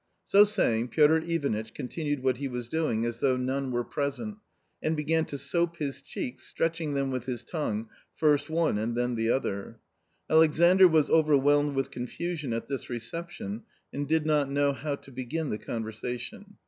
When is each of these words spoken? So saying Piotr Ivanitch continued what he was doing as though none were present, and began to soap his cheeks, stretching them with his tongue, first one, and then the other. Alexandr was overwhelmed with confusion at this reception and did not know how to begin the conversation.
So 0.25 0.45
saying 0.45 0.87
Piotr 0.87 1.17
Ivanitch 1.17 1.75
continued 1.75 2.23
what 2.23 2.37
he 2.37 2.47
was 2.47 2.67
doing 2.67 3.05
as 3.05 3.19
though 3.19 3.37
none 3.37 3.69
were 3.69 3.83
present, 3.83 4.39
and 4.81 4.97
began 4.97 5.25
to 5.25 5.37
soap 5.37 5.77
his 5.77 6.01
cheeks, 6.01 6.41
stretching 6.47 6.95
them 6.95 7.11
with 7.11 7.25
his 7.25 7.43
tongue, 7.43 7.87
first 8.15 8.49
one, 8.49 8.79
and 8.79 8.95
then 8.95 9.13
the 9.13 9.29
other. 9.29 9.79
Alexandr 10.27 10.87
was 10.87 11.11
overwhelmed 11.11 11.75
with 11.75 11.91
confusion 11.91 12.51
at 12.51 12.67
this 12.67 12.89
reception 12.89 13.61
and 13.93 14.07
did 14.07 14.25
not 14.25 14.49
know 14.49 14.73
how 14.73 14.95
to 14.95 15.11
begin 15.11 15.51
the 15.51 15.59
conversation. 15.59 16.55